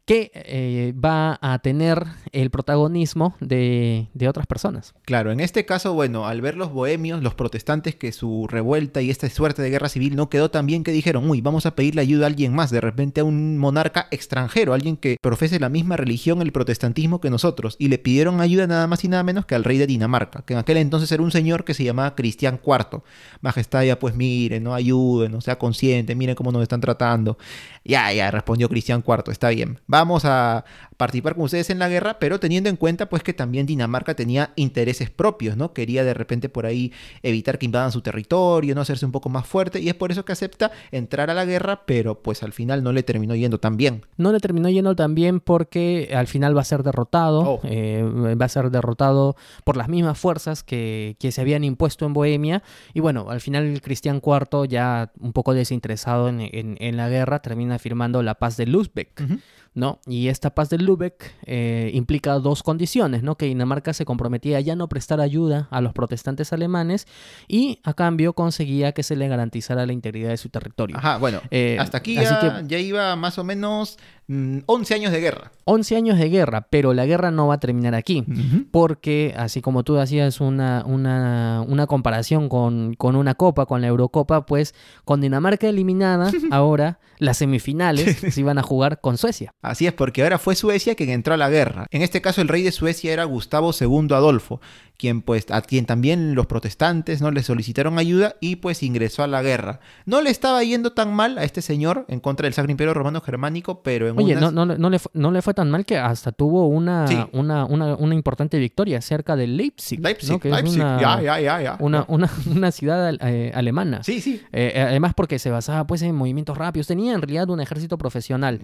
que 0.09 0.31
eh, 0.33 0.91
va 0.93 1.37
a 1.39 1.59
tener 1.59 2.03
el 2.31 2.49
protagonismo 2.49 3.35
de, 3.41 4.07
otras 4.27 4.47
personas. 4.47 4.95
Claro, 5.05 5.31
en 5.31 5.39
este 5.39 5.67
caso, 5.67 5.93
bueno, 5.93 6.25
al 6.25 6.41
ver 6.41 6.57
los 6.57 6.73
bohemios, 6.73 7.21
los 7.21 7.35
protestantes, 7.35 7.93
que 7.93 8.11
su 8.11 8.47
revuelta 8.47 9.03
y 9.03 9.11
esta 9.11 9.29
suerte 9.29 9.61
de 9.61 9.69
guerra 9.69 9.87
civil 9.87 10.15
no 10.15 10.27
quedó 10.27 10.49
tan 10.49 10.65
bien 10.65 10.83
que 10.83 10.91
dijeron, 10.91 11.29
uy, 11.29 11.41
vamos 11.41 11.67
a 11.67 11.75
pedirle 11.75 12.01
ayuda 12.01 12.25
a 12.25 12.27
alguien 12.27 12.55
más, 12.55 12.71
de 12.71 12.81
repente 12.81 13.21
a 13.21 13.23
un 13.23 13.59
monarca 13.59 14.07
extranjero, 14.09 14.73
alguien 14.73 14.97
que 14.97 15.17
profese 15.21 15.59
la 15.59 15.69
misma 15.69 15.95
religión, 15.95 16.41
el 16.41 16.51
protestantismo 16.51 17.21
que 17.21 17.29
nosotros, 17.29 17.75
y 17.77 17.89
le 17.89 17.99
pidieron 17.99 18.41
ayuda 18.41 18.65
nada 18.65 18.87
más 18.87 19.03
y 19.03 19.09
nada 19.09 19.21
menos 19.21 19.45
que 19.45 19.53
al 19.53 19.63
rey 19.63 19.77
de 19.77 19.85
Dinamarca, 19.85 20.41
que 20.41 20.53
en 20.53 20.59
aquel 20.59 20.77
entonces 20.77 21.11
era 21.11 21.21
un 21.21 21.29
señor 21.29 21.65
que 21.65 21.75
se 21.75 21.83
llamaba 21.83 22.15
Cristian 22.15 22.59
IV. 22.65 23.03
Majestad, 23.41 23.83
ya 23.83 23.99
pues 23.99 24.15
miren, 24.15 24.63
no 24.63 24.73
ayuden, 24.73 25.33
no 25.33 25.41
sea 25.41 25.59
consciente, 25.59 26.15
miren 26.15 26.33
cómo 26.33 26.51
nos 26.51 26.63
están 26.63 26.81
tratando. 26.81 27.37
Ya, 27.85 28.11
ya, 28.11 28.31
respondió 28.31 28.69
Cristian 28.69 29.03
IV, 29.07 29.31
está 29.31 29.49
bien. 29.49 29.79
Vamos 29.99 30.23
a 30.23 30.63
participar 30.95 31.35
con 31.35 31.43
ustedes 31.43 31.69
en 31.69 31.77
la 31.77 31.89
guerra, 31.89 32.19
pero 32.19 32.39
teniendo 32.39 32.69
en 32.69 32.77
cuenta 32.77 33.09
pues 33.09 33.21
que 33.21 33.33
también 33.33 33.65
Dinamarca 33.65 34.15
tenía 34.15 34.51
intereses 34.55 35.09
propios, 35.09 35.57
¿no? 35.57 35.73
Quería 35.73 36.05
de 36.05 36.13
repente 36.13 36.47
por 36.47 36.65
ahí 36.65 36.93
evitar 37.21 37.57
que 37.59 37.65
invadan 37.65 37.91
su 37.91 37.99
territorio, 37.99 38.75
no 38.75 38.79
hacerse 38.81 39.05
un 39.05 39.11
poco 39.11 39.27
más 39.27 39.45
fuerte, 39.45 39.81
y 39.81 39.89
es 39.89 39.95
por 39.95 40.11
eso 40.13 40.23
que 40.23 40.31
acepta 40.31 40.71
entrar 40.91 41.29
a 41.29 41.33
la 41.33 41.43
guerra, 41.43 41.85
pero 41.85 42.21
pues 42.21 42.43
al 42.43 42.53
final 42.53 42.81
no 42.81 42.93
le 42.93 43.03
terminó 43.03 43.35
yendo 43.35 43.59
tan 43.59 43.75
bien. 43.75 44.05
No 44.15 44.31
le 44.31 44.39
terminó 44.39 44.69
yendo 44.69 44.95
tan 44.95 45.15
bien 45.15 45.41
porque 45.41 46.11
al 46.15 46.27
final 46.27 46.55
va 46.55 46.61
a 46.61 46.65
ser 46.65 46.81
derrotado, 46.83 47.41
Oh. 47.41 47.59
eh, 47.65 48.01
va 48.39 48.45
a 48.45 48.49
ser 48.49 48.71
derrotado 48.71 49.35
por 49.65 49.75
las 49.75 49.89
mismas 49.89 50.17
fuerzas 50.17 50.63
que, 50.63 51.17
que 51.19 51.33
se 51.33 51.41
habían 51.41 51.65
impuesto 51.65 52.05
en 52.05 52.13
Bohemia. 52.13 52.63
Y 52.93 53.01
bueno, 53.01 53.29
al 53.29 53.41
final 53.41 53.81
Cristian 53.81 54.21
IV, 54.25 54.65
ya 54.69 55.11
un 55.19 55.33
poco 55.33 55.53
desinteresado 55.53 56.29
en, 56.29 56.39
en- 56.39 56.77
en 56.79 56.95
la 56.95 57.09
guerra, 57.09 57.41
termina 57.41 57.77
firmando 57.79 58.23
la 58.23 58.35
paz 58.35 58.55
de. 58.55 58.69
Ujú. 58.69 59.39
¿no? 59.73 59.88
Y 60.05 60.27
esta 60.27 60.53
paz 60.53 60.69
de 60.69 60.77
Lübeck 60.77 61.33
eh, 61.45 61.91
implica 61.93 62.33
dos 62.39 62.63
condiciones, 62.63 63.23
¿no? 63.23 63.35
Que 63.35 63.45
Dinamarca 63.47 63.93
se 63.93 64.05
comprometía 64.05 64.57
a 64.57 64.61
ya 64.61 64.75
no 64.75 64.87
prestar 64.89 65.19
ayuda 65.21 65.67
a 65.71 65.81
los 65.81 65.93
protestantes 65.93 66.53
alemanes 66.53 67.07
y 67.47 67.79
a 67.83 67.93
cambio 67.93 68.33
conseguía 68.33 68.91
que 68.91 69.03
se 69.03 69.15
le 69.15 69.27
garantizara 69.27 69.85
la 69.85 69.93
integridad 69.93 70.29
de 70.29 70.37
su 70.37 70.49
territorio. 70.49 70.97
Ajá, 70.97 71.17
bueno, 71.17 71.41
Eh, 71.51 71.77
hasta 71.79 71.97
aquí 71.97 72.17
así 72.17 72.33
que- 72.41 72.67
ya 72.67 72.77
iba 72.79 73.15
más 73.15 73.37
o 73.39 73.43
menos 73.43 73.97
mm, 74.29 74.59
11 74.65 74.93
años 74.93 75.11
de 75.11 75.19
guerra. 75.19 75.51
11 75.65 75.95
años 75.97 76.17
de 76.17 76.29
guerra, 76.29 76.67
pero 76.69 76.93
la 76.93 77.05
guerra 77.05 77.31
no 77.31 77.47
va 77.47 77.55
a 77.55 77.59
terminar 77.59 77.93
aquí. 77.93 78.23
Porque, 78.71 79.33
así 79.37 79.61
como 79.61 79.83
tú 79.83 79.97
hacías 79.99 80.39
una, 80.39 80.83
una, 80.85 81.63
una 81.67 81.85
comparación 81.85 82.47
con, 82.47 82.93
con 82.93 83.15
una 83.15 83.35
copa, 83.35 83.65
con 83.65 83.81
la 83.81 83.87
Eurocopa, 83.87 84.45
pues 84.45 84.73
con 85.05 85.21
Dinamarca 85.21 85.67
eliminada, 85.67 86.31
ahora 86.51 86.99
las 87.19 87.37
semifinales 87.37 88.17
se 88.17 88.39
iban 88.39 88.57
a 88.57 88.63
jugar 88.63 89.01
con 89.01 89.17
Suecia. 89.17 89.53
Así 89.61 89.85
es, 89.85 89.93
porque 89.93 90.23
ahora 90.23 90.39
fue 90.39 90.55
Suecia 90.55 90.95
quien 90.95 91.09
entró 91.09 91.33
a 91.33 91.37
la 91.37 91.49
guerra. 91.49 91.87
En 91.91 92.01
este 92.01 92.21
caso, 92.21 92.41
el 92.41 92.47
rey 92.47 92.63
de 92.63 92.71
Suecia 92.71 93.11
era 93.11 93.25
Gustavo 93.25 93.71
II 93.77 94.07
Adolfo, 94.11 94.61
quien 94.99 95.21
pues 95.21 95.45
a 95.49 95.61
quien 95.61 95.85
también 95.85 96.35
los 96.35 96.45
protestantes 96.45 97.21
no 97.21 97.31
le 97.31 97.41
solicitaron 97.41 97.97
ayuda 97.97 98.35
y 98.41 98.57
pues 98.57 98.83
ingresó 98.83 99.23
a 99.23 99.27
la 99.27 99.41
guerra. 99.41 99.79
No 100.05 100.21
le 100.21 100.29
estaba 100.29 100.61
yendo 100.63 100.91
tan 100.91 101.13
mal 101.13 101.37
a 101.37 101.43
este 101.45 101.61
señor 101.61 102.05
en 102.09 102.19
contra 102.19 102.43
del 102.45 102.53
Sacro 102.53 102.69
Imperio 102.69 102.93
Romano 102.93 103.21
Germánico, 103.21 103.81
pero 103.81 104.09
en 104.09 104.19
Oye, 104.19 104.35
unas- 104.35 104.51
no, 104.53 104.65
no, 104.65 104.73
le- 104.73 104.77
no, 104.77 104.89
le 104.89 104.99
fue, 104.99 105.09
no 105.15 105.31
le 105.31 105.41
fue 105.41 105.53
tan 105.53 105.71
mal 105.71 105.85
que 105.85 105.97
hasta 105.97 106.31
tuvo 106.33 106.67
una, 106.67 107.07
Sí. 107.07 107.17
una, 107.31 107.63
una, 107.65 107.95
una 107.95 108.13
importante 108.13 108.59
victoria 108.59 109.01
cerca 109.01 109.35
de 109.37 109.47
Leipzig, 109.47 110.01
Leipzig, 110.01 110.31
¿no? 110.31 110.39
que 110.39 110.49
Leipzig, 110.49 110.67
es 110.71 110.75
una, 110.75 110.99
ya, 111.01 111.21
ya, 111.21 111.39
ya, 111.39 111.61
ya. 111.61 111.77
una, 111.79 112.03
una, 112.09 112.29
una 112.53 112.71
ciudad 112.71 113.15
eh, 113.21 113.51
alemana. 113.55 114.03
Sí, 114.03 114.19
sí. 114.19 114.41
Eh, 114.51 114.85
además 114.85 115.13
porque 115.15 115.39
se 115.39 115.49
basaba 115.49 115.87
pues 115.87 116.01
en 116.01 116.13
movimientos 116.13 116.57
rápidos, 116.57 116.87
tenía 116.87 117.13
en 117.13 117.21
realidad 117.21 117.49
un 117.49 117.61
ejército 117.61 117.97
profesional. 117.97 118.59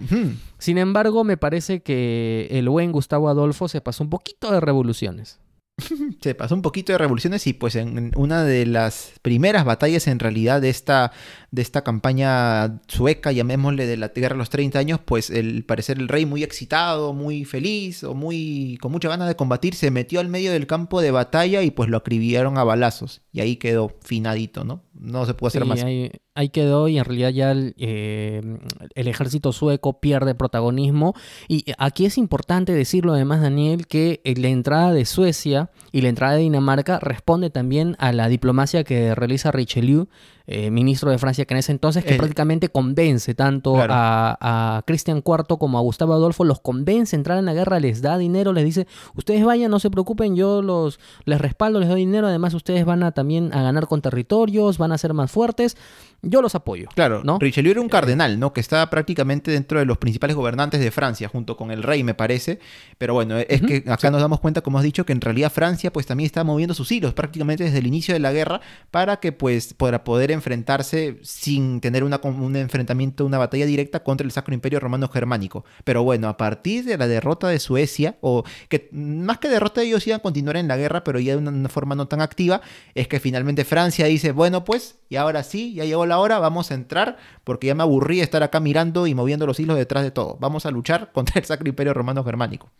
Sin 0.58 0.76
embargo, 0.76 1.24
me 1.24 1.38
parece 1.38 1.80
que 1.80 2.48
el 2.50 2.68
buen 2.68 2.92
Gustavo 2.92 3.30
Adolfo 3.30 3.68
se 3.68 3.80
pasó 3.80 4.04
un 4.04 4.10
poquito 4.10 4.52
de 4.52 4.60
revoluciones. 4.60 5.40
Se 6.22 6.34
pasó 6.34 6.54
un 6.54 6.62
poquito 6.62 6.92
de 6.92 6.98
revoluciones 6.98 7.46
y 7.46 7.52
pues 7.52 7.76
en 7.76 8.12
una 8.16 8.44
de 8.44 8.64
las 8.64 9.12
primeras 9.20 9.64
batallas 9.64 10.06
en 10.06 10.18
realidad 10.18 10.62
de 10.62 10.70
esta, 10.70 11.12
de 11.50 11.60
esta 11.60 11.84
campaña 11.84 12.80
sueca, 12.88 13.30
llamémosle 13.30 13.86
de 13.86 13.98
la 13.98 14.08
guerra 14.08 14.34
de 14.34 14.38
los 14.38 14.50
30 14.50 14.78
años, 14.78 15.00
pues 15.04 15.28
el 15.28 15.64
parecer 15.64 15.98
el 15.98 16.08
rey 16.08 16.24
muy 16.24 16.42
excitado, 16.42 17.12
muy 17.12 17.44
feliz 17.44 18.04
o 18.04 18.14
muy 18.14 18.78
con 18.80 18.90
mucha 18.90 19.08
ganas 19.08 19.28
de 19.28 19.36
combatir, 19.36 19.74
se 19.74 19.90
metió 19.90 20.20
al 20.20 20.28
medio 20.28 20.50
del 20.50 20.66
campo 20.66 21.02
de 21.02 21.10
batalla 21.10 21.62
y 21.62 21.70
pues 21.70 21.90
lo 21.90 21.98
acribillaron 21.98 22.56
a 22.56 22.64
balazos 22.64 23.20
y 23.32 23.40
ahí 23.40 23.56
quedó 23.56 23.94
finadito, 24.02 24.64
¿no? 24.64 24.85
No 24.98 25.26
se 25.26 25.34
pudo 25.34 25.48
hacer 25.48 25.62
Sí, 25.62 25.68
más. 25.68 25.82
ahí, 25.84 26.10
ahí 26.34 26.48
quedó 26.48 26.88
y 26.88 26.98
en 26.98 27.04
realidad 27.04 27.30
ya 27.30 27.50
el, 27.52 27.74
eh, 27.78 28.40
el 28.94 29.08
ejército 29.08 29.52
sueco 29.52 30.00
pierde 30.00 30.34
protagonismo. 30.34 31.14
Y 31.48 31.64
aquí 31.78 32.06
es 32.06 32.16
importante 32.18 32.72
decirlo 32.72 33.12
además, 33.12 33.42
Daniel, 33.42 33.86
que 33.86 34.20
eh, 34.24 34.34
la 34.36 34.48
entrada 34.48 34.92
de 34.92 35.04
Suecia 35.04 35.70
y 35.92 36.00
la 36.00 36.08
entrada 36.08 36.34
de 36.34 36.40
Dinamarca 36.40 36.98
responde 36.98 37.50
también 37.50 37.96
a 37.98 38.12
la 38.12 38.28
diplomacia 38.28 38.84
que 38.84 39.14
realiza 39.14 39.52
Richelieu, 39.52 40.08
eh, 40.46 40.70
ministro 40.70 41.10
de 41.10 41.18
Francia 41.18 41.44
que 41.44 41.54
en 41.54 41.58
ese 41.58 41.72
entonces, 41.72 42.04
que 42.04 42.12
El- 42.12 42.16
prácticamente 42.18 42.68
convence 42.68 43.34
tanto 43.34 43.74
Claro. 43.74 43.92
a, 43.94 44.76
a 44.78 44.82
Cristian 44.86 45.18
IV 45.26 45.58
como 45.58 45.78
a 45.78 45.80
Gustavo 45.80 46.12
Adolfo, 46.12 46.44
los 46.44 46.60
convence 46.60 47.16
a 47.16 47.18
entrar 47.18 47.38
en 47.38 47.44
la 47.46 47.54
guerra, 47.54 47.80
les 47.80 48.00
da 48.02 48.16
dinero, 48.18 48.52
les 48.52 48.64
dice, 48.64 48.86
ustedes 49.14 49.44
vayan, 49.44 49.70
no 49.70 49.78
se 49.80 49.90
preocupen, 49.90 50.36
yo 50.36 50.62
los 50.62 51.00
les 51.24 51.40
respaldo, 51.40 51.80
les 51.80 51.88
doy 51.88 52.00
dinero, 52.00 52.26
además 52.28 52.54
ustedes 52.54 52.84
van 52.84 53.02
a 53.02 53.12
también 53.12 53.52
a 53.52 53.62
ganar 53.62 53.86
con 53.86 54.00
territorios, 54.02 54.78
van 54.78 54.92
a 54.92 54.98
ser 54.98 55.14
más 55.14 55.30
fuertes, 55.30 55.76
yo 56.22 56.42
los 56.42 56.54
apoyo. 56.54 56.88
Claro, 56.94 57.22
¿no? 57.24 57.38
Richelieu 57.38 57.70
era 57.72 57.80
un 57.80 57.88
cardenal, 57.88 58.38
¿no? 58.40 58.52
Que 58.52 58.60
estaba 58.60 58.88
prácticamente 58.90 59.50
dentro 59.50 59.78
de 59.78 59.84
los 59.84 59.98
principales 59.98 60.34
gobernantes 60.34 60.80
de 60.80 60.90
Francia, 60.90 61.28
junto 61.28 61.56
con 61.56 61.70
el 61.70 61.82
rey, 61.82 62.02
me 62.02 62.14
parece. 62.14 62.58
Pero 62.98 63.14
bueno, 63.14 63.36
es 63.38 63.60
que 63.62 63.84
acá 63.88 64.10
nos 64.10 64.20
damos 64.20 64.40
cuenta, 64.40 64.60
como 64.62 64.78
has 64.78 64.84
dicho, 64.84 65.04
que 65.06 65.12
en 65.12 65.20
realidad 65.20 65.52
Francia, 65.52 65.92
pues 65.92 66.06
también 66.06 66.26
está 66.26 66.42
moviendo 66.42 66.74
sus 66.74 66.90
hilos 66.90 67.14
prácticamente 67.14 67.64
desde 67.64 67.78
el 67.78 67.86
inicio 67.86 68.14
de 68.14 68.20
la 68.20 68.32
guerra 68.32 68.60
para 68.90 69.18
que, 69.18 69.32
pues, 69.32 69.74
para 69.74 70.04
poder 70.04 70.30
enfrentarse 70.36 71.18
sin 71.22 71.80
tener 71.80 72.04
una, 72.04 72.20
un 72.22 72.54
enfrentamiento, 72.56 73.26
una 73.26 73.38
batalla 73.38 73.66
directa 73.66 74.02
contra 74.02 74.24
el 74.24 74.30
Sacro 74.30 74.54
Imperio 74.54 74.80
Romano 74.80 75.08
Germánico. 75.08 75.64
Pero 75.84 76.02
bueno, 76.04 76.28
a 76.28 76.36
partir 76.36 76.84
de 76.84 76.96
la 76.96 77.08
derrota 77.08 77.48
de 77.48 77.58
Suecia, 77.58 78.16
o 78.20 78.44
que 78.68 78.88
más 78.92 79.38
que 79.38 79.48
derrota 79.48 79.82
ellos 79.82 80.06
iban 80.06 80.20
a 80.20 80.22
continuar 80.22 80.56
en 80.56 80.68
la 80.68 80.76
guerra, 80.76 81.02
pero 81.04 81.18
ya 81.18 81.32
de 81.32 81.38
una, 81.38 81.50
una 81.50 81.68
forma 81.68 81.94
no 81.94 82.06
tan 82.08 82.20
activa, 82.20 82.60
es 82.94 83.08
que 83.08 83.20
finalmente 83.20 83.64
Francia 83.64 84.06
dice, 84.06 84.32
bueno, 84.32 84.64
pues, 84.64 84.98
y 85.08 85.16
ahora 85.16 85.42
sí, 85.42 85.74
ya 85.74 85.84
llegó 85.84 86.06
la 86.06 86.18
hora, 86.18 86.38
vamos 86.38 86.70
a 86.70 86.74
entrar, 86.74 87.16
porque 87.44 87.66
ya 87.66 87.74
me 87.74 87.82
aburrí 87.82 88.20
estar 88.20 88.42
acá 88.42 88.60
mirando 88.60 89.06
y 89.06 89.14
moviendo 89.14 89.46
los 89.46 89.58
hilos 89.60 89.76
detrás 89.76 90.04
de 90.04 90.10
todo. 90.10 90.36
Vamos 90.40 90.66
a 90.66 90.70
luchar 90.70 91.12
contra 91.12 91.40
el 91.40 91.44
Sacro 91.46 91.68
Imperio 91.68 91.94
Romano 91.94 92.24
Germánico. 92.24 92.70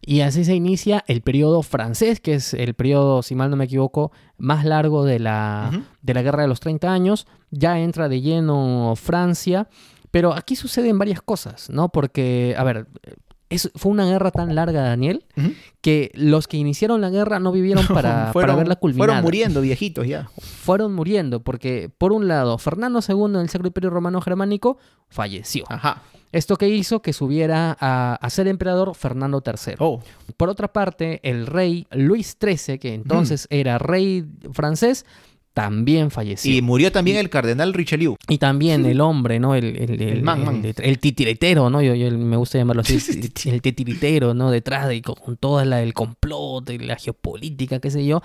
Y 0.00 0.20
así 0.20 0.44
se 0.44 0.54
inicia 0.54 1.04
el 1.06 1.22
periodo 1.22 1.62
francés, 1.62 2.20
que 2.20 2.34
es 2.34 2.54
el 2.54 2.74
periodo, 2.74 3.22
si 3.22 3.34
mal 3.34 3.50
no 3.50 3.56
me 3.56 3.64
equivoco, 3.64 4.12
más 4.38 4.64
largo 4.64 5.04
de 5.04 5.18
la, 5.18 5.84
de 6.02 6.14
la 6.14 6.22
Guerra 6.22 6.42
de 6.42 6.48
los 6.48 6.60
30 6.60 6.92
años. 6.92 7.26
Ya 7.50 7.78
entra 7.78 8.08
de 8.08 8.20
lleno 8.20 8.94
Francia, 8.96 9.68
pero 10.10 10.32
aquí 10.34 10.56
suceden 10.56 10.98
varias 10.98 11.22
cosas, 11.22 11.70
¿no? 11.70 11.88
Porque, 11.88 12.54
a 12.58 12.64
ver, 12.64 12.86
es, 13.48 13.70
fue 13.74 13.92
una 13.92 14.06
guerra 14.06 14.30
tan 14.30 14.54
larga, 14.54 14.82
Daniel, 14.82 15.24
que 15.80 16.10
los 16.14 16.48
que 16.48 16.56
iniciaron 16.56 17.00
la 17.00 17.10
guerra 17.10 17.38
no 17.38 17.52
vivieron 17.52 17.86
para, 17.94 18.32
para 18.32 18.54
verla 18.54 18.76
culminada. 18.76 19.06
fueron 19.06 19.24
muriendo 19.24 19.60
viejitos 19.60 20.06
ya. 20.06 20.28
Fueron 20.40 20.94
muriendo, 20.94 21.40
porque 21.40 21.90
por 21.96 22.12
un 22.12 22.28
lado, 22.28 22.58
Fernando 22.58 23.00
II 23.06 23.38
del 23.38 23.48
Sacro 23.48 23.68
Imperio 23.68 23.90
Romano 23.90 24.20
Germánico 24.20 24.78
falleció. 25.08 25.64
Ajá. 25.68 26.02
Esto 26.32 26.56
que 26.56 26.68
hizo 26.68 27.00
que 27.02 27.12
subiera 27.12 27.76
a, 27.80 28.14
a 28.20 28.30
ser 28.30 28.48
emperador 28.48 28.94
Fernando 28.94 29.42
III. 29.44 29.74
Oh, 29.78 30.00
Por 30.36 30.48
otra 30.48 30.72
parte, 30.72 31.20
el 31.22 31.46
rey 31.46 31.86
Luis 31.92 32.36
XIII, 32.40 32.78
que 32.78 32.94
entonces 32.94 33.46
era 33.50 33.78
rey 33.78 34.24
francés, 34.52 35.06
también 35.54 36.10
falleció. 36.10 36.52
y 36.52 36.58
Y, 36.58 36.62
murió 36.62 36.92
también 36.92 37.16
el 37.16 37.30
cardenal 37.30 37.72
Richelieu. 37.72 38.16
también 38.38 38.84
el 38.84 39.00
hombre, 39.00 39.40
¿no? 39.40 39.54
El, 39.54 39.64
el, 39.76 39.90
el, 39.92 40.02
El 40.02 40.22
man, 40.22 40.44
man. 40.44 40.62
el- 40.62 40.98
titiritero, 40.98 41.70
¿no? 41.70 41.80
Yo, 41.80 41.94
yo 41.94 42.10
me 42.10 42.36
gusta 42.36 42.58
llamarlo 42.58 42.82
así. 42.82 43.00
Sí, 43.00 43.14
sí, 43.22 43.30
sí. 43.34 43.48
el 43.48 43.62
titiritero, 43.62 44.34
¿no? 44.34 44.50
Detrás 44.50 44.86
de 44.86 45.00
con 45.00 45.38
toda 45.38 45.64
la 45.64 45.82
el 45.82 45.94
complot, 45.94 46.68
y 46.70 46.78
la 46.78 46.96
geopolítica, 46.96 47.78
qué 47.80 47.90
sé 47.90 48.04
yo, 48.04 48.20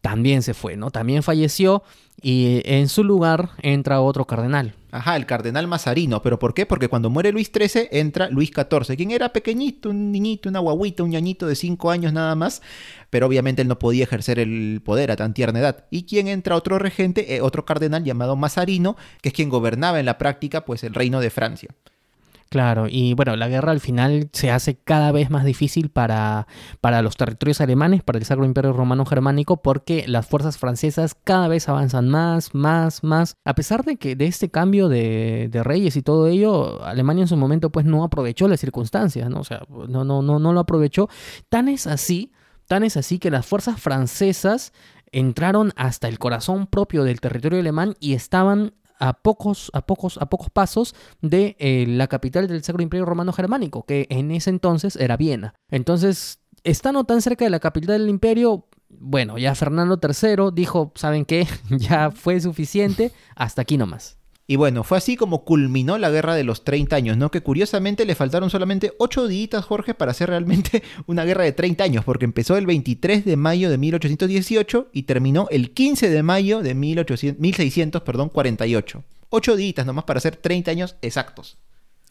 también 0.00 0.40
se 0.42 0.54
fue, 0.54 0.78
¿no? 0.78 0.90
También 0.90 1.22
falleció 1.22 1.82
y 2.22 2.62
en 2.64 2.88
su 2.88 3.04
lugar 3.04 3.50
entra 3.60 4.00
otro 4.00 4.24
cardenal. 4.24 4.72
Ajá, 4.92 5.16
el 5.16 5.26
cardenal 5.26 5.68
Mazarino. 5.68 6.22
¿Pero 6.22 6.38
por 6.38 6.54
qué? 6.54 6.66
Porque 6.66 6.88
cuando 6.88 7.10
muere 7.10 7.32
Luis 7.32 7.50
XIII 7.54 7.88
entra 7.92 8.28
Luis 8.28 8.50
XIV, 8.50 8.96
quien 8.96 9.10
era 9.10 9.32
pequeñito, 9.32 9.90
un 9.90 10.10
niñito, 10.10 10.48
una 10.48 10.58
guaguita, 10.58 11.02
un 11.02 11.10
ñañito 11.10 11.46
de 11.46 11.54
5 11.54 11.90
años 11.90 12.12
nada 12.12 12.34
más, 12.34 12.62
pero 13.08 13.26
obviamente 13.26 13.62
él 13.62 13.68
no 13.68 13.78
podía 13.78 14.04
ejercer 14.04 14.38
el 14.38 14.82
poder 14.84 15.10
a 15.10 15.16
tan 15.16 15.34
tierna 15.34 15.60
edad. 15.60 15.84
Y 15.90 16.04
quien 16.04 16.28
entra 16.28 16.56
otro 16.56 16.78
regente, 16.78 17.36
eh, 17.36 17.40
otro 17.40 17.64
cardenal 17.64 18.04
llamado 18.04 18.36
Mazarino, 18.36 18.96
que 19.22 19.28
es 19.28 19.34
quien 19.34 19.48
gobernaba 19.48 20.00
en 20.00 20.06
la 20.06 20.18
práctica 20.18 20.64
pues 20.64 20.82
el 20.84 20.94
reino 20.94 21.20
de 21.20 21.30
Francia. 21.30 21.70
Claro, 22.50 22.88
y 22.88 23.14
bueno, 23.14 23.36
la 23.36 23.46
guerra 23.46 23.70
al 23.70 23.78
final 23.78 24.28
se 24.32 24.50
hace 24.50 24.74
cada 24.74 25.12
vez 25.12 25.30
más 25.30 25.44
difícil 25.44 25.88
para, 25.88 26.48
para 26.80 27.00
los 27.00 27.16
territorios 27.16 27.60
alemanes, 27.60 28.02
para 28.02 28.18
el 28.18 28.24
Sacro 28.24 28.44
Imperio 28.44 28.72
Romano 28.72 29.06
Germánico, 29.06 29.62
porque 29.62 30.04
las 30.08 30.26
fuerzas 30.26 30.58
francesas 30.58 31.14
cada 31.14 31.46
vez 31.46 31.68
avanzan 31.68 32.08
más, 32.08 32.52
más, 32.52 33.04
más. 33.04 33.36
A 33.44 33.54
pesar 33.54 33.84
de 33.84 33.98
que 33.98 34.16
de 34.16 34.26
este 34.26 34.50
cambio 34.50 34.88
de, 34.88 35.46
de 35.48 35.62
reyes 35.62 35.94
y 35.94 36.02
todo 36.02 36.26
ello, 36.26 36.82
Alemania 36.82 37.22
en 37.22 37.28
su 37.28 37.36
momento 37.36 37.70
pues 37.70 37.86
no 37.86 38.02
aprovechó 38.02 38.48
las 38.48 38.58
circunstancias, 38.58 39.30
¿no? 39.30 39.38
O 39.38 39.44
sea, 39.44 39.62
no, 39.88 40.04
no, 40.04 40.20
no, 40.20 40.40
no 40.40 40.52
lo 40.52 40.58
aprovechó. 40.58 41.08
Tan 41.50 41.68
es 41.68 41.86
así, 41.86 42.32
tan 42.66 42.82
es 42.82 42.96
así 42.96 43.20
que 43.20 43.30
las 43.30 43.46
fuerzas 43.46 43.80
francesas 43.80 44.72
entraron 45.12 45.72
hasta 45.76 46.08
el 46.08 46.18
corazón 46.18 46.66
propio 46.66 47.04
del 47.04 47.20
territorio 47.20 47.60
alemán 47.60 47.94
y 48.00 48.14
estaban 48.14 48.74
a 49.00 49.14
pocos, 49.14 49.70
a 49.74 49.84
pocos, 49.84 50.18
a 50.18 50.26
pocos 50.26 50.50
pasos 50.50 50.94
de 51.20 51.56
eh, 51.58 51.86
la 51.88 52.06
capital 52.06 52.46
del 52.46 52.62
Sacro 52.62 52.82
Imperio 52.82 53.06
Romano 53.06 53.32
Germánico, 53.32 53.84
que 53.84 54.06
en 54.10 54.30
ese 54.30 54.50
entonces 54.50 54.94
era 54.96 55.16
Viena. 55.16 55.54
Entonces, 55.70 56.40
estando 56.62 57.04
tan 57.04 57.22
cerca 57.22 57.44
de 57.44 57.50
la 57.50 57.60
capital 57.60 57.98
del 57.98 58.08
imperio, 58.08 58.68
bueno, 58.88 59.38
ya 59.38 59.54
Fernando 59.54 59.98
III 60.00 60.50
dijo, 60.52 60.92
¿saben 60.94 61.24
qué? 61.24 61.48
ya 61.70 62.10
fue 62.10 62.40
suficiente, 62.40 63.12
hasta 63.34 63.62
aquí 63.62 63.76
nomás. 63.76 64.19
Y 64.50 64.56
bueno, 64.56 64.82
fue 64.82 64.98
así 64.98 65.14
como 65.14 65.44
culminó 65.44 65.96
la 65.96 66.10
guerra 66.10 66.34
de 66.34 66.42
los 66.42 66.64
30 66.64 66.96
años, 66.96 67.16
¿no? 67.16 67.30
Que 67.30 67.40
curiosamente 67.40 68.04
le 68.04 68.16
faltaron 68.16 68.50
solamente 68.50 68.92
8 68.98 69.28
días, 69.28 69.64
Jorge, 69.64 69.94
para 69.94 70.10
hacer 70.10 70.28
realmente 70.28 70.82
una 71.06 71.24
guerra 71.24 71.44
de 71.44 71.52
30 71.52 71.84
años, 71.84 72.04
porque 72.04 72.24
empezó 72.24 72.56
el 72.56 72.66
23 72.66 73.24
de 73.24 73.36
mayo 73.36 73.70
de 73.70 73.78
1818 73.78 74.88
y 74.92 75.04
terminó 75.04 75.46
el 75.52 75.70
15 75.70 76.10
de 76.10 76.22
mayo 76.24 76.62
de 76.62 76.74
1800, 76.74 77.40
1600, 77.40 78.02
perdón, 78.02 78.28
48. 78.28 79.04
8 79.28 79.54
días 79.54 79.86
nomás 79.86 80.02
para 80.02 80.18
hacer 80.18 80.34
30 80.34 80.72
años 80.72 80.96
exactos. 81.00 81.56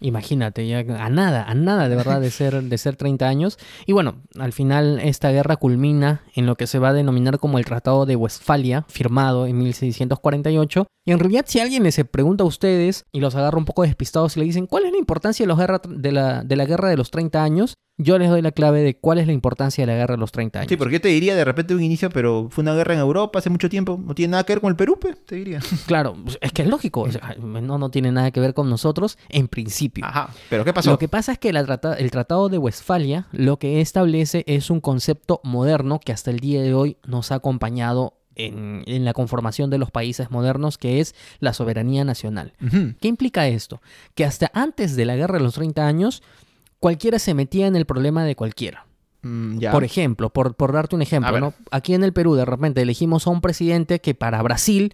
Imagínate, 0.02 0.66
ya 0.68 0.80
a 0.80 1.10
nada, 1.10 1.44
a 1.44 1.54
nada 1.54 1.90
de 1.90 1.96
verdad 1.96 2.22
de 2.22 2.32
ser, 2.32 2.64
de 2.64 2.78
ser 2.78 2.96
30 2.96 3.28
años. 3.28 3.58
Y 3.86 3.92
bueno, 3.92 4.22
al 4.40 4.54
final 4.54 5.00
esta 5.02 5.30
guerra 5.32 5.58
culmina 5.58 6.22
en 6.36 6.46
lo 6.46 6.56
que 6.56 6.68
se 6.68 6.80
va 6.80 6.90
a 6.90 6.94
denominar 6.94 7.38
como 7.40 7.58
el 7.60 7.66
Tratado 7.66 8.06
de 8.06 8.16
Westfalia, 8.16 8.86
firmado 8.88 9.46
en 9.46 9.58
1648. 9.58 10.88
Y 11.06 11.12
en 11.12 11.20
realidad, 11.20 11.46
si 11.48 11.60
alguien 11.60 11.84
les 11.84 12.02
pregunta 12.10 12.44
a 12.44 12.48
ustedes 12.48 13.06
y 13.12 13.20
los 13.20 13.36
agarra 13.36 13.58
un 13.58 13.66
poco 13.66 13.84
despistados 13.84 14.38
y 14.38 14.40
le 14.40 14.46
dicen 14.46 14.68
cuál 14.68 14.86
es 14.86 14.92
la 14.92 14.98
importancia 15.00 15.44
de, 15.44 15.48
los 15.48 15.58
guerra- 15.58 15.82
de, 15.88 16.12
la, 16.12 16.44
de 16.44 16.56
la 16.56 16.66
guerra 16.66 16.90
de 16.90 16.98
los 16.98 17.12
30 17.12 17.44
años, 17.44 17.74
yo 18.02 18.18
les 18.18 18.30
doy 18.30 18.42
la 18.42 18.52
clave 18.52 18.82
de 18.82 18.96
cuál 18.96 19.18
es 19.20 19.28
la 19.28 19.34
importancia 19.34 19.86
de 19.86 19.92
la 19.92 19.98
guerra 19.98 20.16
de 20.16 20.20
los 20.22 20.32
30 20.32 20.60
años. 20.62 20.70
Sí, 20.70 20.78
porque 20.78 20.94
yo 20.94 21.02
te 21.02 21.10
diría 21.10 21.36
de 21.36 21.44
repente 21.44 21.76
un 21.76 21.84
inicio, 21.84 22.10
pero 22.10 22.48
fue 22.50 22.62
una 22.62 22.74
guerra 22.74 22.94
en 22.94 23.02
Europa 23.02 23.40
hace 23.40 23.50
mucho 23.50 23.70
tiempo, 23.70 24.00
no 24.02 24.16
tiene 24.16 24.32
nada 24.32 24.46
que 24.46 24.54
ver 24.54 24.62
con 24.62 24.70
el 24.70 24.76
Perú, 24.78 24.98
pues, 25.00 25.18
te 25.26 25.36
diría. 25.36 25.60
Claro, 25.86 26.16
pues, 26.24 26.38
es 26.42 26.52
que 26.54 26.62
es 26.62 26.68
lógico, 26.70 27.02
o 27.02 27.12
sea, 27.12 27.36
no, 27.40 27.78
no 27.78 27.92
tiene 27.92 28.12
nada 28.12 28.32
que 28.32 28.40
ver 28.40 28.54
con 28.54 28.70
nosotros 28.70 29.18
en 29.28 29.48
principio. 29.50 30.06
Ajá, 30.06 30.30
pero 30.50 30.64
¿qué 30.66 30.74
pasó? 30.74 30.90
Lo 30.92 30.98
que 30.98 31.08
pasa 31.10 31.34
es 31.34 31.40
que 31.40 31.52
la 31.54 31.66
trata- 31.66 31.96
el 31.96 32.10
Tratado 32.10 32.48
de 32.50 32.58
Westfalia 32.58 33.28
lo 33.34 33.60
que 33.60 33.82
establece 33.82 34.44
es 34.48 34.70
un 34.70 34.80
concepto 34.80 35.42
moderno 35.44 36.00
que 36.00 36.14
hasta 36.14 36.32
el 36.32 36.40
día 36.40 36.62
de 36.62 36.74
hoy 36.74 36.98
nos 37.06 37.32
ha 37.32 37.36
acompañado 37.36 38.14
en, 38.36 38.84
en 38.88 39.04
la 39.04 39.12
conformación 39.12 39.70
de 39.70 39.78
los 39.78 39.92
países 39.92 40.32
modernos, 40.32 40.78
que 40.78 41.02
es 41.02 41.14
la 41.42 41.52
soberanía 41.52 42.06
nacional. 42.06 42.54
¿Qué 43.02 43.10
implica 43.10 43.50
esto? 43.50 43.82
Que 44.16 44.24
hasta 44.24 44.50
antes 44.54 44.96
de 44.96 45.04
la 45.04 45.18
Guerra 45.18 45.40
de 45.40 45.44
los 45.44 45.56
30 45.56 45.86
años, 45.86 46.24
cualquiera 46.80 47.20
se 47.20 47.34
metía 47.34 47.68
en 47.68 47.76
el 47.76 47.86
problema 47.86 48.24
de 48.24 48.36
cualquiera. 48.36 48.86
Mm, 49.22 49.60
ya. 49.60 49.72
Por 49.72 49.84
ejemplo, 49.84 50.30
por, 50.30 50.56
por 50.56 50.72
darte 50.72 50.96
un 50.96 51.02
ejemplo. 51.02 51.40
¿no? 51.40 51.54
aquí 51.72 51.94
en 51.94 52.04
el 52.04 52.14
Perú 52.14 52.36
de 52.36 52.46
repente 52.46 52.82
elegimos 52.82 53.28
a 53.28 53.32
un 53.32 53.42
presidente 53.42 54.00
que 54.00 54.16
para 54.16 54.42
Brasil 54.42 54.94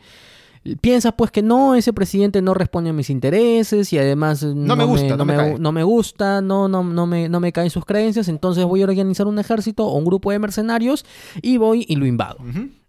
piensa 0.82 1.12
pues 1.12 1.30
que 1.30 1.44
no, 1.44 1.76
ese 1.76 1.94
presidente 1.94 2.42
no 2.42 2.56
responde 2.56 2.90
a 2.90 2.94
mis 2.94 3.12
intereses 3.12 3.94
y 3.94 4.00
además 4.00 4.42
No 4.44 4.76
me 4.76 4.84
gusta, 4.84 5.16
no 5.16 5.26
me 5.26 5.60
no 5.60 5.72
me 5.72 5.84
gusta, 5.84 6.42
no, 6.42 6.68
no, 6.68 6.84
no, 6.84 7.06
me, 7.06 7.30
no 7.30 7.40
me 7.40 7.52
caen 7.52 7.70
sus 7.70 7.86
creencias, 7.86 8.28
entonces 8.28 8.66
voy 8.66 8.82
a 8.82 8.86
organizar 8.86 9.28
un 9.28 9.38
ejército 9.38 9.86
o 9.86 9.96
un 9.96 10.06
grupo 10.06 10.32
de 10.32 10.40
mercenarios 10.40 11.06
y 11.42 11.58
voy 11.58 11.86
y 11.88 11.96
lo 11.98 12.08
invado. 12.08 12.40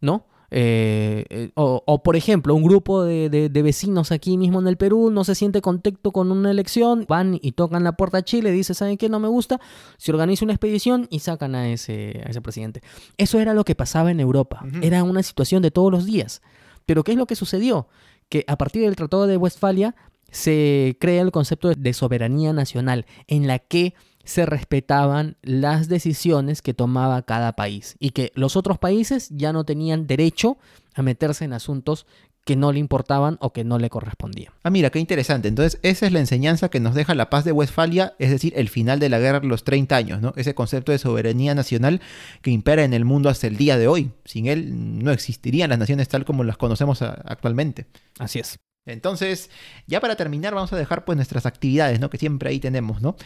¿no? 0.01 0.25
Eh, 0.51 1.25
eh, 1.29 1.51
o, 1.55 1.83
o, 1.87 2.03
por 2.03 2.15
ejemplo, 2.17 2.55
un 2.55 2.63
grupo 2.63 3.03
de, 3.03 3.29
de- 3.29 3.49
de 3.49 3.63
vecinos 3.63 4.13
aquí 4.13 4.37
mismo 4.39 4.61
en 4.61 4.69
el 4.69 4.77
Perú 4.77 5.11
no 5.11 5.25
se 5.25 5.35
siente 5.35 5.61
contento 5.61 6.13
con 6.13 6.31
una 6.31 6.51
elección, 6.51 7.05
van 7.09 7.39
y 7.43 7.53
tocan 7.53 7.83
la 7.85 7.93
puerta 7.97 8.19
a 8.19 8.23
Chile, 8.23 8.53
dice, 8.53 8.73
¿saben 8.75 8.97
qué? 8.97 9.09
No 9.09 9.19
me 9.21 9.29
gusta, 9.29 9.61
se 9.97 10.13
organiza 10.13 10.45
una 10.45 10.53
expedición 10.55 11.09
y 11.11 11.19
sacan 11.19 11.55
a 11.55 11.69
ese, 11.71 12.23
a 12.25 12.31
ese 12.31 12.41
presidente. 12.41 12.81
Eso 13.19 13.41
era 13.41 13.55
lo 13.55 13.65
que 13.65 13.75
pasaba 13.75 14.11
en 14.11 14.21
Europa, 14.21 14.65
era 14.83 15.03
una 15.03 15.23
situación 15.23 15.63
de 15.63 15.71
todos 15.71 15.91
los 15.91 16.07
días. 16.07 16.43
Pero 16.87 17.03
¿qué 17.03 17.13
es 17.13 17.19
lo 17.19 17.27
que 17.27 17.35
sucedió? 17.35 17.89
Que 18.29 18.45
a 18.47 18.57
partir 18.57 18.83
del 18.83 18.95
Tratado 18.97 19.27
de 19.27 19.37
Westfalia 19.37 19.97
se 20.31 20.97
crea 21.01 21.23
el 21.23 21.33
concepto 21.33 21.73
de 21.75 21.93
soberanía 21.93 22.53
nacional, 22.53 23.07
en 23.27 23.47
la 23.47 23.59
que 23.59 23.95
se 24.27 24.45
respetaban 24.45 25.37
las 25.43 25.89
decisiones 25.89 26.61
que 26.61 26.75
tomaba 26.75 27.23
cada 27.23 27.55
país 27.55 27.97
y 27.99 28.11
que 28.11 28.33
los 28.35 28.57
otros 28.57 28.79
países 28.79 29.29
ya 29.31 29.53
no 29.53 29.65
tenían 29.65 30.07
derecho 30.07 30.59
a 30.95 31.03
meterse 31.03 31.45
en 31.45 31.53
asuntos 31.53 32.07
que 32.45 32.55
no 32.55 32.71
le 32.71 32.79
importaban 32.79 33.39
o 33.41 33.53
que 33.53 33.65
no 33.65 33.79
le 33.79 33.91
correspondían. 33.91 34.53
Ah, 34.63 34.71
mira, 34.71 34.91
qué 34.91 35.01
interesante. 35.01 35.49
Entonces, 35.49 35.81
esa 35.83 36.07
es 36.07 36.13
la 36.13 36.21
enseñanza 36.21 36.69
que 36.69 36.79
nos 36.79 36.95
deja 36.95 37.15
la 37.17 37.29
paz 37.29 37.45
de 37.45 37.51
Westfalia, 37.51 38.15
es 38.21 38.31
decir, 38.31 38.53
el 38.57 38.69
final 38.69 39.01
de 39.01 39.09
la 39.09 39.19
guerra 39.19 39.41
de 39.41 39.49
los 39.49 39.65
30 39.65 39.97
años, 39.97 40.21
¿no? 40.21 40.33
Ese 40.37 40.55
concepto 40.55 40.93
de 40.93 40.99
soberanía 40.99 41.57
nacional 41.57 42.01
que 42.43 42.53
impera 42.53 42.85
en 42.85 42.95
el 42.95 43.05
mundo 43.05 43.29
hasta 43.29 43.49
el 43.49 43.57
día 43.57 43.77
de 43.77 43.89
hoy. 43.89 44.13
Sin 44.25 44.47
él 44.47 45.03
no 45.03 45.11
existirían 45.11 45.71
las 45.71 45.81
naciones 45.81 46.09
tal 46.09 46.25
como 46.25 46.45
las 46.45 46.57
conocemos 46.57 47.03
actualmente. 47.03 47.87
Así 48.21 48.39
es. 48.39 48.61
Entonces, 48.87 49.51
ya 49.89 50.01
para 50.01 50.15
terminar, 50.15 50.55
vamos 50.55 50.73
a 50.73 50.77
dejar 50.77 51.05
pues 51.05 51.17
nuestras 51.17 51.47
actividades, 51.47 51.99
¿no? 51.99 52.11
Que 52.11 52.19
siempre 52.19 52.51
ahí 52.51 52.61
tenemos, 52.61 53.03
¿no? 53.03 53.17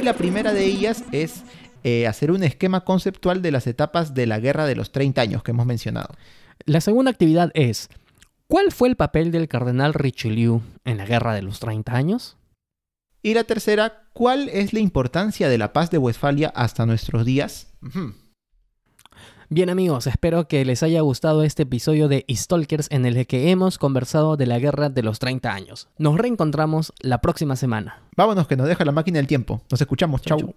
Y 0.00 0.02
la 0.02 0.14
primera 0.14 0.54
de 0.54 0.64
ellas 0.64 1.04
es 1.12 1.42
eh, 1.84 2.06
hacer 2.06 2.30
un 2.30 2.42
esquema 2.42 2.86
conceptual 2.86 3.42
de 3.42 3.50
las 3.50 3.66
etapas 3.66 4.14
de 4.14 4.26
la 4.26 4.40
guerra 4.40 4.64
de 4.64 4.74
los 4.74 4.92
30 4.92 5.20
años 5.20 5.42
que 5.42 5.50
hemos 5.50 5.66
mencionado. 5.66 6.14
La 6.64 6.80
segunda 6.80 7.10
actividad 7.10 7.50
es, 7.52 7.90
¿cuál 8.46 8.72
fue 8.72 8.88
el 8.88 8.96
papel 8.96 9.30
del 9.30 9.46
cardenal 9.46 9.92
Richelieu 9.92 10.62
en 10.86 10.96
la 10.96 11.04
Guerra 11.04 11.34
de 11.34 11.42
los 11.42 11.60
30 11.60 11.94
años? 11.94 12.38
Y 13.22 13.34
la 13.34 13.44
tercera, 13.44 14.04
¿cuál 14.14 14.48
es 14.48 14.72
la 14.72 14.80
importancia 14.80 15.50
de 15.50 15.58
la 15.58 15.74
paz 15.74 15.90
de 15.90 15.98
Westfalia 15.98 16.50
hasta 16.54 16.86
nuestros 16.86 17.26
días? 17.26 17.66
Bien 19.52 19.68
amigos, 19.68 20.06
espero 20.06 20.46
que 20.46 20.64
les 20.64 20.84
haya 20.84 21.00
gustado 21.00 21.42
este 21.42 21.64
episodio 21.64 22.06
de 22.06 22.24
Stalkers 22.30 22.86
en 22.92 23.04
el 23.04 23.26
que 23.26 23.50
hemos 23.50 23.78
conversado 23.78 24.36
de 24.36 24.46
la 24.46 24.60
Guerra 24.60 24.90
de 24.90 25.02
los 25.02 25.18
30 25.18 25.52
años. 25.52 25.88
Nos 25.98 26.16
reencontramos 26.16 26.92
la 27.00 27.20
próxima 27.20 27.56
semana. 27.56 28.00
Vámonos 28.16 28.46
que 28.46 28.56
nos 28.56 28.68
deja 28.68 28.84
la 28.84 28.92
máquina 28.92 29.16
del 29.18 29.26
tiempo. 29.26 29.60
Nos 29.68 29.80
escuchamos. 29.80 30.22
Chau, 30.22 30.38
Chau. 30.38 30.54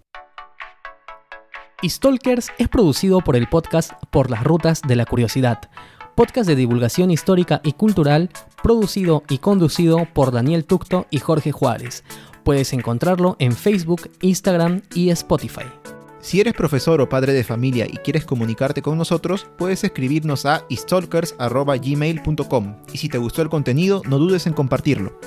Stalkers 1.83 2.51
es 2.59 2.69
producido 2.69 3.21
por 3.21 3.35
el 3.35 3.49
podcast 3.49 3.93
Por 4.11 4.29
las 4.29 4.43
Rutas 4.43 4.83
de 4.87 4.95
la 4.95 5.07
Curiosidad, 5.07 5.71
podcast 6.15 6.47
de 6.47 6.55
divulgación 6.55 7.09
histórica 7.09 7.61
y 7.63 7.73
cultural 7.73 8.29
producido 8.61 9.23
y 9.27 9.39
conducido 9.39 10.07
por 10.13 10.31
Daniel 10.31 10.65
Tucto 10.65 11.07
y 11.09 11.17
Jorge 11.17 11.51
Juárez. 11.51 12.03
Puedes 12.43 12.73
encontrarlo 12.73 13.37
en 13.39 13.53
Facebook, 13.53 14.11
Instagram 14.21 14.83
y 14.93 15.09
Spotify. 15.09 15.65
Si 16.23 16.39
eres 16.39 16.53
profesor 16.53 17.01
o 17.01 17.09
padre 17.09 17.33
de 17.33 17.43
familia 17.43 17.85
y 17.85 17.97
quieres 17.97 18.23
comunicarte 18.23 18.81
con 18.81 18.97
nosotros, 18.97 19.45
puedes 19.57 19.83
escribirnos 19.83 20.45
a 20.45 20.65
stalkers.gmail.com 20.71 22.75
y 22.93 22.97
si 22.97 23.09
te 23.09 23.17
gustó 23.17 23.41
el 23.41 23.49
contenido, 23.49 24.01
no 24.07 24.17
dudes 24.17 24.47
en 24.47 24.53
compartirlo. 24.53 25.19